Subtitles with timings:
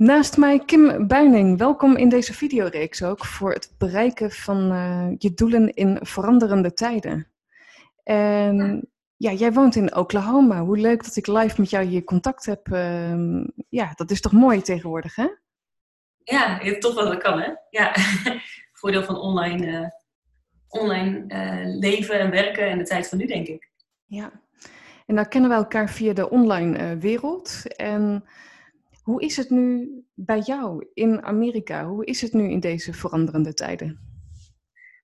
[0.00, 1.58] Naast mij Kim Buining.
[1.58, 7.26] Welkom in deze videoreeks ook voor het bereiken van uh, je doelen in veranderende tijden.
[8.02, 10.60] En ja, jij woont in Oklahoma.
[10.60, 12.68] Hoe leuk dat ik live met jou hier contact heb.
[12.68, 15.28] Uh, ja, dat is toch mooi tegenwoordig, hè?
[16.24, 17.52] Ja, toch wel dat kan, hè?
[17.70, 17.94] Ja,
[18.80, 19.88] voordeel van online, uh,
[20.68, 23.70] online uh, leven en werken en de tijd van nu, denk ik.
[24.04, 24.32] Ja,
[25.06, 27.76] en nou kennen we elkaar via de online wereld.
[27.76, 28.24] En
[29.02, 31.86] hoe is het nu bij jou in Amerika?
[31.86, 34.08] Hoe is het nu in deze veranderende tijden?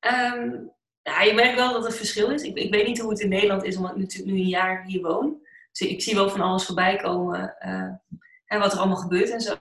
[0.01, 2.43] Um, ja, je merkt wel dat er verschil is.
[2.43, 4.85] Ik, ik, weet niet hoe het in Nederland is, omdat ik natuurlijk nu een jaar
[4.85, 5.39] hier woon.
[5.73, 7.59] Dus ik zie wel van alles voorbij komen
[8.47, 9.57] en wat er allemaal gebeurt en zo.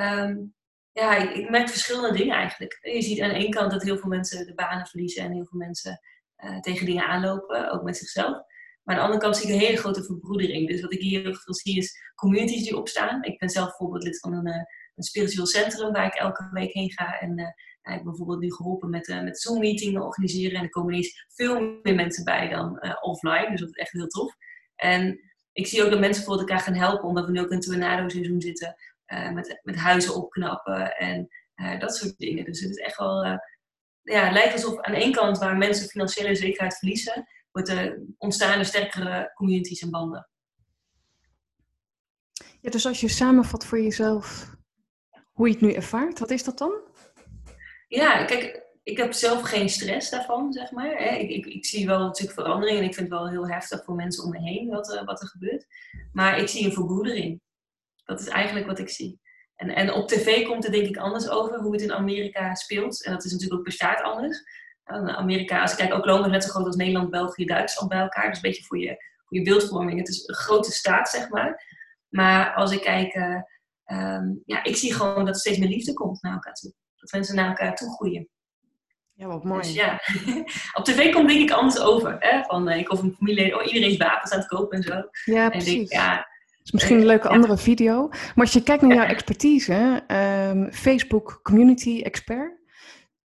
[0.00, 0.54] Um,
[0.92, 2.78] ja, ik, ik, merk verschillende dingen eigenlijk.
[2.80, 5.46] Je ziet aan de ene kant dat heel veel mensen de banen verliezen en heel
[5.46, 6.00] veel mensen
[6.44, 8.42] uh, tegen dingen aanlopen, ook met zichzelf.
[8.88, 10.68] Maar aan de andere kant zie ik een hele grote verbroedering.
[10.68, 13.22] Dus wat ik hier veel zie is communities die opstaan.
[13.22, 14.54] Ik ben zelf bijvoorbeeld lid van een, uh,
[14.94, 17.18] een spiritueel centrum waar ik elke week heen ga.
[17.18, 20.56] En uh, ik heb bijvoorbeeld nu geholpen met, uh, met Zoom-meetingen organiseren.
[20.56, 23.50] En er komen ineens veel meer mensen bij dan offline.
[23.50, 24.34] Dus dat is echt heel tof.
[24.74, 25.20] En
[25.52, 27.08] ik zie ook dat mensen bijvoorbeeld elkaar gaan helpen.
[27.08, 28.76] Omdat we nu ook in het tornado-seizoen zitten.
[29.32, 31.28] met, met huizen opknappen en
[31.78, 32.44] dat soort dingen.
[32.44, 33.24] Dus het is echt wel...
[34.02, 38.58] ja, het lijkt alsof aan één kant waar mensen financiële zekerheid verliezen wordt er ontstaan
[38.58, 40.28] er sterkere communities en banden.
[42.60, 44.56] Ja, dus als je samenvat voor jezelf
[45.32, 46.72] hoe je het nu ervaart, wat is dat dan?
[47.88, 51.18] Ja, kijk, ik heb zelf geen stress daarvan, zeg maar.
[51.20, 53.94] Ik, ik, ik zie wel natuurlijk verandering en ik vind het wel heel heftig voor
[53.94, 55.66] mensen om me heen wat, uh, wat er gebeurt.
[56.12, 57.40] Maar ik zie een verbroedering.
[58.04, 59.20] Dat is eigenlijk wat ik zie.
[59.54, 63.04] En, en op tv komt het denk ik anders over hoe het in Amerika speelt.
[63.04, 64.42] En dat is natuurlijk ook bestaat anders.
[64.88, 68.28] Amerika, als ik kijk, Oklahoma is net zo groot als Nederland, België, Duitsland bij elkaar.
[68.28, 69.98] Dus een beetje voor je, voor je beeldvorming.
[69.98, 71.76] Het is een grote staat, zeg maar.
[72.08, 73.40] Maar als ik kijk, uh,
[73.86, 76.72] um, ja, ik zie gewoon dat er steeds meer liefde komt naar elkaar toe.
[76.96, 78.28] Dat mensen naar elkaar toe groeien.
[79.12, 79.60] Ja, wat mooi.
[79.60, 80.00] Dus ja,
[80.78, 82.16] op tv komt denk ik anders over.
[82.18, 82.42] Hè?
[82.42, 85.02] Van, uh, ik of een familie, oh, iedereen is wapens aan het kopen en zo.
[85.24, 85.74] Ja, en precies.
[85.74, 86.26] Denk, ja,
[86.68, 88.08] is misschien een leuke andere video.
[88.08, 90.02] Maar als je kijkt naar jouw expertise,
[90.50, 92.57] um, Facebook Community Expert.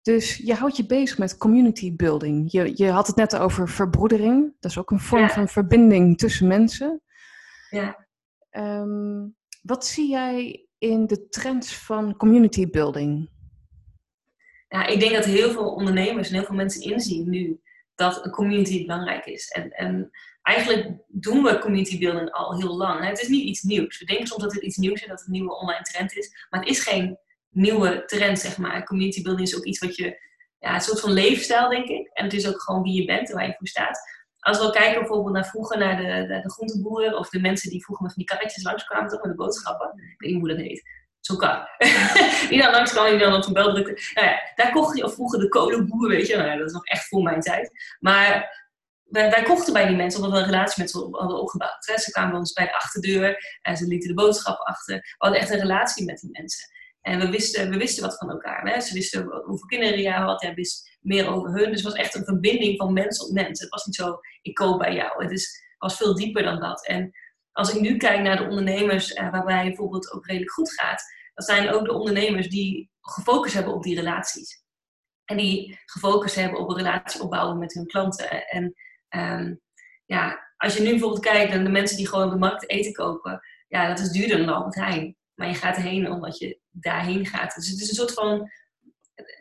[0.03, 2.51] Dus je houdt je bezig met community building.
[2.51, 4.53] Je, je had het net over verbroedering.
[4.59, 7.01] Dat is ook een vorm van verbinding tussen mensen.
[7.69, 8.07] Ja.
[8.51, 13.29] Um, wat zie jij in de trends van community building?
[14.67, 17.61] Ja, ik denk dat heel veel ondernemers en heel veel mensen inzien nu
[17.95, 19.47] dat een community belangrijk is.
[19.47, 20.09] En, en
[20.41, 23.05] eigenlijk doen we community building al heel lang.
[23.05, 23.99] Het is niet iets nieuws.
[23.99, 26.47] We denken soms dat het iets nieuws is, dat het een nieuwe online trend is.
[26.49, 27.17] Maar het is geen
[27.53, 28.83] nieuwe trend, zeg maar.
[28.83, 30.21] Community building is ook iets wat je,
[30.59, 32.09] ja, een soort van levensstijl, denk ik.
[32.13, 33.99] En het is ook gewoon wie je bent en waar je voor staat.
[34.39, 37.83] Als we kijken bijvoorbeeld naar vroeger, naar de, de, de groenteboeren of de mensen die
[37.83, 39.87] vroeger met die karretjes langskwamen, toch, met de boodschappen.
[39.87, 40.83] Ik weet niet hoe dat heet.
[41.19, 41.75] Zo'n kar.
[42.49, 44.11] die dan langs kwam, die dan op een bel drukte.
[44.13, 46.35] Nou ja, daar kocht je, of vroeger de kolenboer, weet je.
[46.35, 47.71] Nou ja, dat is nog echt voor mijn tijd.
[47.99, 48.61] Maar
[49.03, 51.85] wij, wij, kochten bij die mensen omdat we een relatie met ze hadden opgebouwd.
[51.85, 54.95] Ze kwamen bij ons bij de achterdeur en ze lieten de boodschappen achter.
[54.95, 56.72] We hadden echt een relatie met die mensen.
[57.03, 58.67] En we wisten, we wisten wat van elkaar.
[58.67, 58.79] Hè?
[58.79, 60.41] Ze wisten hoeveel kinderen jij had.
[60.41, 61.71] Jij wist meer over hun.
[61.71, 63.59] Dus het was echt een verbinding van mens op mens.
[63.59, 65.23] Het was niet zo, ik koop bij jou.
[65.23, 66.85] Het is, was veel dieper dan dat.
[66.87, 67.11] En
[67.51, 71.03] als ik nu kijk naar de ondernemers eh, waarbij bijvoorbeeld ook redelijk goed gaat.
[71.33, 74.63] Dat zijn ook de ondernemers die gefocust hebben op die relaties.
[75.25, 78.47] En die gefocust hebben op een relatie opbouwen met hun klanten.
[78.47, 78.73] En
[79.09, 79.61] um,
[80.05, 83.41] ja, als je nu bijvoorbeeld kijkt naar de mensen die gewoon de markt eten kopen.
[83.67, 85.15] Ja, dat is duurder dan Albert Heijn.
[85.33, 87.55] Maar je gaat erheen omdat je daarheen gaat.
[87.55, 88.51] Dus het is een soort van,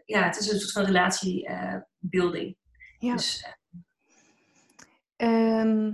[0.04, 2.56] ja, het is een soort van relatiebuilding.
[2.98, 3.12] Ja.
[3.12, 3.56] Dus,
[5.16, 5.91] uh...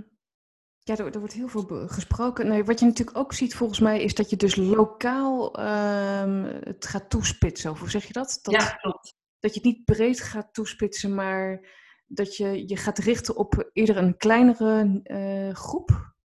[0.79, 2.47] ja, er, er, wordt heel veel gesproken.
[2.47, 6.85] Nee, wat je natuurlijk ook ziet volgens mij is dat je dus lokaal uh, het
[6.85, 7.71] gaat toespitsen.
[7.71, 8.39] Of hoe zeg je dat?
[8.41, 8.53] dat?
[8.53, 9.17] Ja, klopt.
[9.39, 11.67] Dat je het niet breed gaat toespitsen, maar
[12.05, 16.17] dat je je gaat richten op eerder een kleinere uh, groep.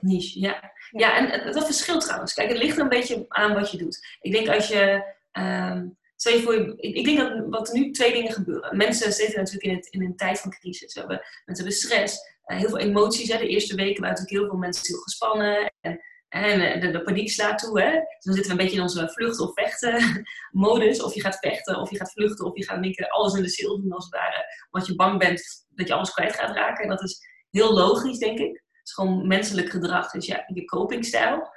[0.00, 0.72] Niche, ja.
[0.90, 2.34] Ja, en dat verschilt trouwens.
[2.34, 4.16] Kijk, het ligt een beetje aan wat je doet.
[4.20, 5.16] Ik denk als je.
[5.32, 8.76] Um, stel je voor, ik, ik, denk dat wat er nu twee dingen gebeuren.
[8.76, 10.94] Mensen zitten natuurlijk in, het, in een tijd van crisis.
[10.94, 13.32] We hebben, mensen hebben stress, uh, heel veel emoties.
[13.32, 13.38] Hè.
[13.38, 15.72] De eerste weken waren natuurlijk heel veel mensen heel gespannen.
[15.80, 17.80] En, en de, de, paniek slaat toe.
[17.80, 17.90] Hè.
[17.90, 21.02] Dus dan zitten we een beetje in onze vluchten of vechten modus.
[21.02, 23.48] Of je gaat vechten, of je gaat vluchten, of je gaat nikken, alles in de
[23.48, 24.44] ziel doen als het ware.
[24.70, 26.82] Omdat je bang bent dat je alles kwijt gaat raken.
[26.82, 27.20] En dat is
[27.50, 31.48] heel logisch, denk ik is gewoon menselijk gedrag, dus ja, je copingstijl.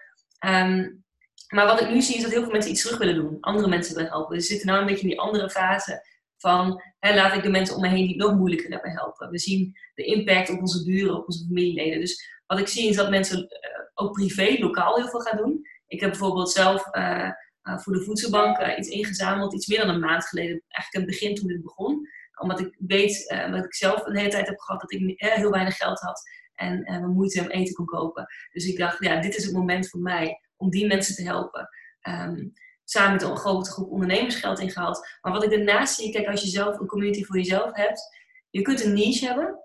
[0.45, 1.03] Um,
[1.47, 3.37] maar wat ik nu zie is dat heel veel mensen iets terug willen doen.
[3.39, 4.35] Andere mensen willen helpen.
[4.35, 6.07] Dus we zitten nu een beetje in die andere fase
[6.37, 9.29] van hè, laat ik de mensen om me heen die nog moeilijker hebben helpen.
[9.29, 11.99] We zien de impact op onze buren, op onze familieleden.
[11.99, 13.47] Dus wat ik zie is dat mensen uh,
[13.93, 15.61] ook privé, lokaal heel veel gaan doen.
[15.87, 17.29] Ik heb bijvoorbeeld zelf uh,
[17.63, 19.53] voor de voedselbank iets ingezameld.
[19.53, 20.63] Iets meer dan een maand geleden.
[20.67, 22.07] Eigenlijk in het begin toen dit begon.
[22.41, 25.77] Omdat ik weet, dat ik zelf een hele tijd heb gehad dat ik heel weinig
[25.77, 26.21] geld had.
[26.61, 28.27] En mijn moeite om eten kon kopen.
[28.51, 31.69] Dus ik dacht, ja, dit is het moment voor mij om die mensen te helpen.
[32.01, 32.47] Ehm,
[32.83, 35.07] samen met een grote groep ondernemers geld ingehaald.
[35.21, 38.01] Maar wat ik daarnaast zie, kijk, als je zelf een community voor jezelf hebt,
[38.49, 39.59] je kunt een niche hebben.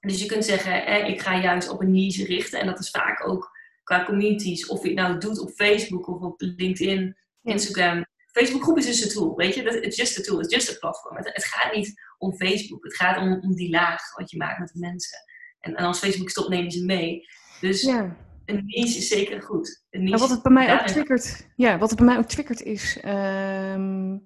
[0.00, 2.60] Dus je kunt zeggen, eh, ik ga juist op een niche richten.
[2.60, 3.50] En dat is vaak ook
[3.82, 8.06] qua communities, of je het nou doet op Facebook of op LinkedIn, Instagram.
[8.26, 9.62] Facebookgroep is dus een tool, weet je?
[9.62, 11.16] Het is just a tool, het is just a platform.
[11.16, 14.58] Het, het, gaat niet om Facebook, het gaat om, om die laag wat je maakt
[14.58, 15.18] met de mensen.
[15.60, 17.26] En, en als Facebook stopt, nemen ze mee.
[17.60, 18.16] Dus ja
[18.48, 19.84] een niche is zeker goed.
[19.90, 23.00] Een wat het bij mij ook triggert, ja, wat het bij mij ook triggert is,
[23.00, 24.18] ehm,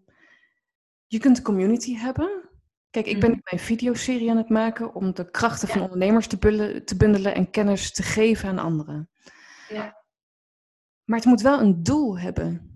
[1.07, 2.49] je kunt een community hebben.
[2.91, 6.39] Kijk, ik ben mm mijn videoserie aan het maken om de krachten van ondernemers te,
[6.39, 9.11] bundelen, te bundelen en kennis te geven aan anderen.
[9.69, 10.05] Ja.
[11.05, 12.71] Maar het moet wel een doel hebben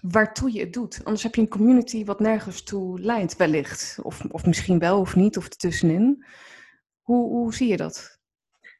[0.00, 1.00] waartoe je het doet.
[1.04, 3.98] Anders heb je een community wat nergens toe leidt, wellicht.
[4.02, 6.24] Of, of misschien wel of niet, of ertussenin.
[7.02, 8.18] Hoe, hoe zie je dat?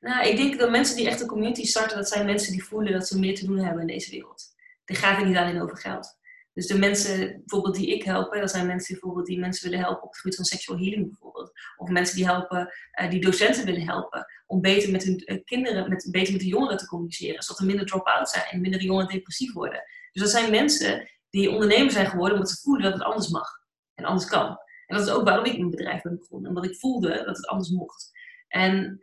[0.00, 2.92] Nou, ik denk dat mensen die echt een community starten, dat zijn mensen die voelen
[2.92, 4.44] dat ze meer te doen hebben in deze wereld.
[4.84, 6.20] Die gaat het niet alleen over geld.
[6.54, 9.84] Dus de mensen bijvoorbeeld die ik help, dat zijn mensen die, bijvoorbeeld die mensen willen
[9.84, 11.52] helpen op het gebied van sexual healing bijvoorbeeld.
[11.76, 15.88] Of mensen die helpen, uh, die docenten willen helpen om beter met hun uh, kinderen,
[15.88, 17.42] met, beter met de jongeren te communiceren.
[17.42, 19.82] Zodat er minder drop-out zijn en minder jongeren depressief worden.
[20.12, 23.48] Dus dat zijn mensen die ondernemer zijn geworden omdat ze voelen dat het anders mag
[23.94, 24.58] en anders kan.
[24.92, 26.48] En dat is ook waarom ik mijn bedrijf ben begonnen.
[26.48, 28.10] Omdat ik voelde dat het anders mocht.
[28.48, 29.02] En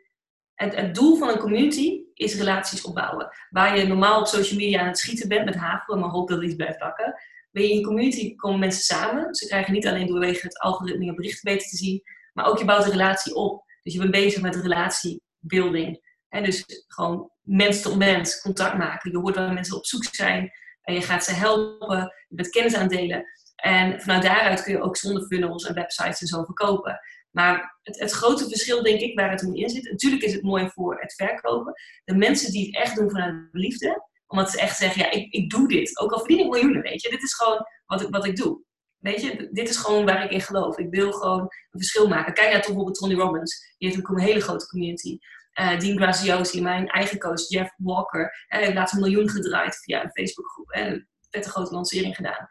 [0.54, 3.30] het, het, doel van een community is relaties opbouwen.
[3.50, 6.38] Waar je normaal op social media aan het schieten bent met hagel maar hoopt dat
[6.38, 7.16] het iets blijft pakken.
[7.52, 9.36] Ben je in community komen mensen samen.
[9.36, 12.02] Ze krijgen niet alleen doorwege het algoritme je berichten beter te zien,
[12.34, 13.64] maar ook je bouwt een relatie op.
[13.84, 16.02] Dus je bent bezig met relatiebuilding.
[16.30, 19.12] Dus gewoon mens tot mens contact maken.
[19.12, 20.52] Je hoort waar mensen op zoek zijn.
[20.82, 22.14] En je gaat ze helpen.
[22.28, 23.26] Je bent kennis aan delen.
[23.62, 27.00] En vanuit daaruit kun je ook zonder funnels en websites en zo verkopen.
[27.32, 29.92] Maar het, het, grote verschil, denk ik, waar het nu in zit.
[29.92, 31.74] Natuurlijk is het mooi voor het verkopen.
[32.04, 34.08] De mensen die het echt doen vanuit liefde.
[34.28, 36.00] Omdat ze echt zeggen, ja, ik, ik doe dit.
[36.00, 37.10] Ook al verdien ik miljoenen, weet je.
[37.10, 38.62] Dit is gewoon wat ik, wat ik doe.
[38.98, 40.78] Weet je, dit is gewoon waar ik in geloof.
[40.78, 42.34] Ik wil gewoon een verschil maken.
[42.34, 43.76] Kijk naar bijvoorbeeld Tony Robbins.
[43.78, 45.18] Die heeft een hele grote community.
[45.60, 48.46] Uh, Dean Graziosi, mijn eigen coach, Jeff Walker.
[48.48, 50.72] Hij heeft laatst een miljoen gedraaid via een Facebookgroep.
[50.72, 52.48] En een vette grote lancering gedaan.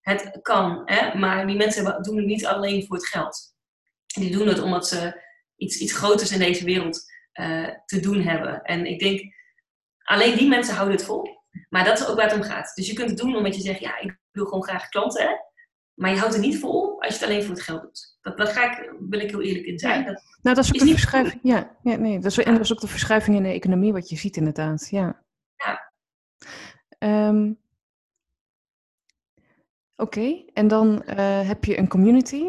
[0.00, 1.18] Het kan, hè?
[1.18, 3.54] maar die mensen doen het niet alleen voor het geld.
[4.06, 5.22] Die doen het omdat ze
[5.56, 7.02] iets, iets groters in deze wereld
[7.40, 8.62] uh, te doen hebben.
[8.62, 9.34] En ik denk,
[10.02, 11.38] alleen die mensen houden het vol.
[11.68, 12.74] Maar dat is ook waar het om gaat.
[12.74, 15.22] Dus je kunt het doen omdat je zegt, ja, ik wil gewoon graag klanten.
[15.22, 15.34] Hè?
[15.94, 18.18] Maar je houdt het niet vol als je het alleen voor het geld doet.
[18.20, 20.04] Dat, dat ga ik, wil ik heel eerlijk in zijn.
[20.04, 21.40] Dat nou, dat is ook is de verschuiving.
[21.42, 24.08] Ja, ja, nee, dat is, en dat is ook de verschuiving in de economie, wat
[24.08, 24.88] je ziet inderdaad.
[24.90, 25.24] Ja.
[25.56, 25.92] ja.
[27.28, 27.58] Um,
[30.00, 32.42] Oké, en dan uh, heb je een community.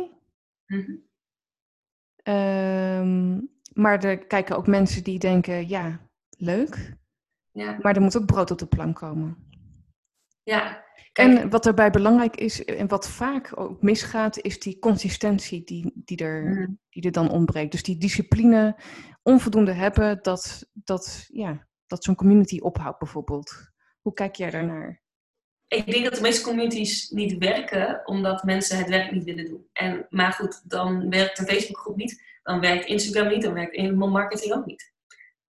[0.66, 1.10] Mm -hmm.
[2.24, 6.00] Um, maar er kijken ook mensen die denken, ja,
[6.30, 6.96] leuk.
[7.52, 7.78] Ja.
[7.82, 9.38] Maar er moet ook brood op de plank komen.
[10.44, 10.86] Ja.
[11.14, 16.18] En wat daarbij belangrijk is, en wat vaak ook misgaat, is die consistentie die, die,
[16.18, 16.80] er, mm.
[16.90, 17.72] die er dan ontbreekt.
[17.72, 18.82] Dus die discipline
[19.22, 23.72] onvoldoende hebben dat, dat, ja, dat zo'n community ophoudt bijvoorbeeld.
[24.02, 25.02] Hoe kijk jij daarnaar?
[25.74, 29.68] Ik denk dat de meeste communities niet werken omdat mensen het werk niet willen doen.
[29.74, 34.10] En, maar goed, dan werkt een Facebookgroep niet, dan werkt Instagram niet, dan werkt email
[34.10, 34.94] marketing ook niet.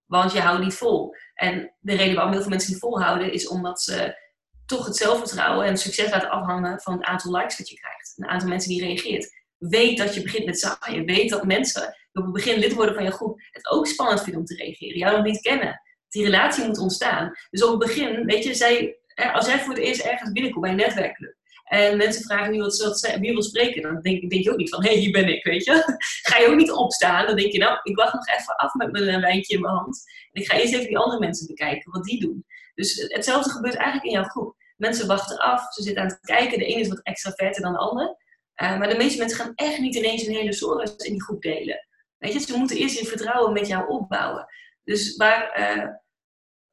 [0.05, 1.15] Want je houdt niet vol.
[1.33, 4.17] En de reden waarom heel veel mensen niet volhouden is omdat ze
[4.65, 8.13] toch het zelfvertrouwen en succes laten afhangen van het aantal likes dat je krijgt.
[8.15, 9.33] Een aantal mensen die reageert.
[9.57, 11.05] Weet dat je begint met zaaien.
[11.05, 14.21] Weet dat mensen die op het begin lid worden van je groep het ook spannend
[14.21, 14.97] vinden om te reageren.
[14.97, 15.81] Jou nog niet kennen.
[16.09, 17.31] Die relatie moet ontstaan.
[17.49, 18.97] Dus op het begin, weet je, zij
[19.33, 21.35] als jij voor het eerst ergens binnenkomt bij een netwerkclub.
[21.63, 23.81] En mensen vragen wat, wat wie wil spreken.
[23.81, 25.95] Dan denk, je ook niet van, hé, hey, hier ben ik, weet je.
[26.29, 27.25] Ga je ook niet opstaan.
[27.25, 30.03] Dan denk je, nou, ik wacht nog even af met mijn wijntje in mijn hand.
[30.31, 32.45] En ik ga eerst even die andere mensen bekijken, wat die doen.
[32.75, 34.55] Dus hetzelfde gebeurt eigenlijk in jouw groep.
[34.77, 36.59] Mensen wachten af, ze zitten aan het kijken.
[36.59, 38.17] De ene is wat extraverter dan de ander.
[38.61, 41.41] Uh, maar de meeste mensen gaan echt niet ineens een hele zorg in die groep
[41.41, 41.87] delen.
[42.17, 44.47] Weet je, ze moeten eerst in vertrouwen met jou opbouwen.
[44.83, 46.01] Dus waar...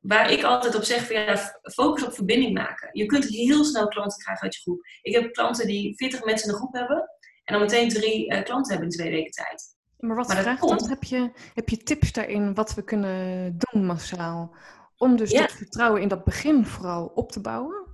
[0.00, 2.88] waar ik altijd op zeg, ja, focus op verbinding maken.
[2.92, 4.80] Je kunt heel snel klanten krijgen uit je groep.
[5.02, 7.11] Ik heb klanten die 40 mensen in een groep hebben
[7.45, 9.78] en dan meteen drie uh, klanten hebben in twee weken tijd.
[9.99, 10.88] Maar wat maar vraagt dat?
[10.88, 14.57] Heb je, heb je tips daarin wat we kunnen doen massaal?
[14.97, 17.87] Om dus dat vertrouwen in dat begin vooral op te bouwen?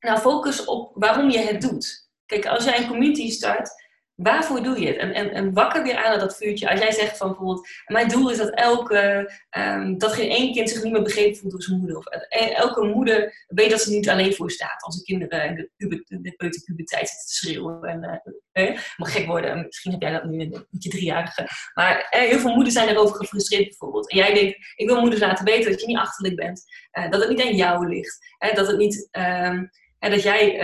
[0.00, 2.10] Nou, focus op waarom je het doet.
[2.26, 3.70] Kijk, als jij een community start,
[4.18, 4.96] Waarvoor doe je het?
[4.96, 6.70] En, en, en wakker weer aan dat vuurtje.
[6.70, 10.70] Als jij zegt van bijvoorbeeld, mijn doel is dat elke, um, dat geen één kind
[10.70, 11.96] zich niet meer begrepen voelt door zijn moeder.
[11.96, 15.54] Of eh, elke moeder weet dat ze niet alleen voor staat als de kinderen in
[15.54, 16.02] de, puber,
[16.36, 17.82] peuterpuberteit zitten te schreeuwen.
[17.82, 18.22] En,
[18.52, 21.48] uh, eh, mag gek worden, misschien heb jij dat nu met je driejarige.
[21.74, 24.10] Maar eh, heel veel moeders zijn erover gefrustreerd bijvoorbeeld.
[24.10, 26.62] En jij denkt, ik wil moeders laten weten dat je niet achterlijk bent.
[27.10, 28.18] Dat het niet aan jou ligt.
[28.54, 30.58] dat het niet, um, dat jij,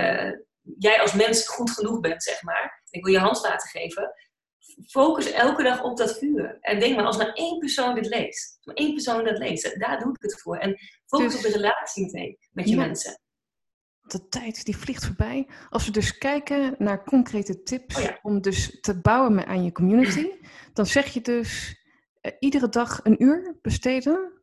[0.77, 4.13] jij als mens goed genoeg bent, zeg maar ik wil je handvaten geven.
[4.87, 6.57] Focus elke dag op dat vuur.
[6.61, 9.79] En denk maar, als maar één persoon dit leest, als maar één persoon dat leest,
[9.79, 10.57] daar doe ik het voor.
[10.57, 13.19] En focus dus, op de relatie meteen met je mensen.
[14.01, 15.47] De tijd die vliegt voorbij.
[15.69, 20.29] Als we dus kijken naar concrete tips oh om dus te bouwen aan je community,
[20.73, 21.81] dan zeg je dus
[22.21, 24.34] uh, iedere dag een uur besteden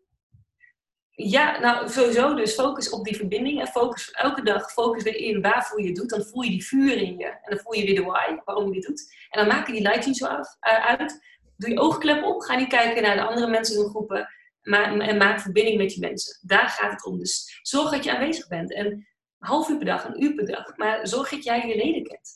[1.14, 5.81] ja, nou sowieso dus focus op die verbinding en focus elke dag focus erin waarvoor
[5.81, 6.11] je het doet.
[6.11, 8.66] Dan voel je die vuur in je en dan voel je weer de why, waarom
[8.66, 9.14] je dit doet.
[9.31, 11.21] En dan maken die lights zo af, uh, uit.
[11.57, 14.28] Doe je oogklep op, ga niet kijken naar de andere mensen in groepen
[14.62, 16.38] maar, en maak verbinding met je mensen.
[16.40, 17.19] Daar gaat het om.
[17.19, 18.73] Dus zorg dat je aanwezig bent.
[18.73, 19.07] En een
[19.38, 20.76] half uur per dag, een uur per dag.
[20.76, 22.31] Maar zorg dat jij je leden kent.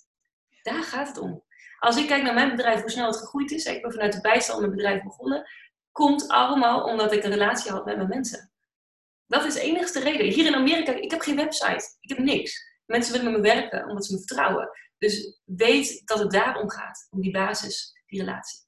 [0.62, 1.44] Daar gaat het om.
[1.78, 3.64] Als ik kijk naar mijn bedrijf, hoe snel het gegroeid is.
[3.64, 5.48] Ik ben vanuit de bijstand mijn bedrijf begonnen.
[5.92, 8.50] Komt allemaal omdat ik een relatie had met mijn mensen.
[9.26, 10.26] Dat is de enigste reden.
[10.26, 11.96] Hier in Amerika, ik heb geen website.
[12.00, 12.74] Ik heb niks.
[12.86, 14.70] Mensen willen met me werken omdat ze me vertrouwen.
[14.98, 17.06] Dus weet dat het daarom gaat.
[17.10, 18.64] Om die basis, die relatie.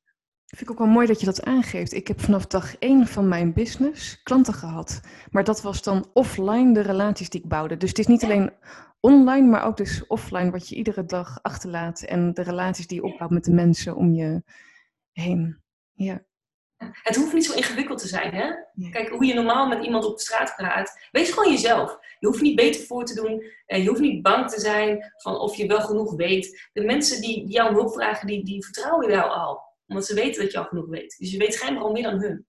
[0.46, 1.92] Vind ik ook wel mooi dat je dat aangeeft.
[1.92, 5.00] Ik heb vanaf dag één van mijn business klanten gehad.
[5.30, 7.76] Maar dat was dan offline de relaties die ik bouwde.
[7.76, 8.52] Dus het is niet alleen
[9.00, 12.02] online, maar ook dus offline wat je iedere dag achterlaat.
[12.02, 14.42] En de relaties die je opbouwt met de mensen om je
[15.12, 15.62] heen.
[15.92, 16.26] Ja.
[16.78, 18.52] Het hoeft niet zo ingewikkeld te zijn, hè?
[18.90, 21.08] Kijk, hoe je normaal met iemand op de straat praat.
[21.11, 21.99] Wees gewoon jezelf.
[22.18, 23.44] Je hoeft niet beter voor te doen.
[23.66, 26.68] Je hoeft niet bang te zijn van of je wel genoeg weet.
[26.73, 29.62] De mensen die jou hulp vragen, die, die vertrouwen jou al.
[29.87, 31.16] Omdat ze weten dat je al genoeg weet.
[31.18, 32.47] Dus je weet schijnbaar al meer dan hun.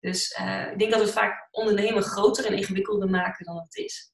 [0.00, 3.76] Dus uh, ik denk dat we het vaak ondernemen groter en ingewikkelder maken dan het
[3.76, 4.12] is.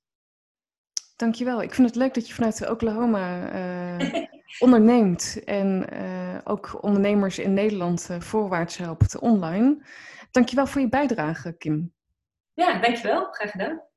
[1.19, 1.63] Dankjewel.
[1.63, 4.25] Ik vind het leuk dat je vanuit Oklahoma uh,
[4.65, 9.87] onderneemt en uh, ook ondernemers in Nederland uh, voorwaarts helpt online.
[10.31, 11.93] Dankjewel voor je bijdrage, Kim.
[12.55, 13.25] Ja, dankjewel.
[13.31, 13.88] Graag gedaan.